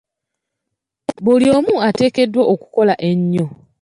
[1.23, 3.45] Buli omu ateekeddwa okukola ennyo.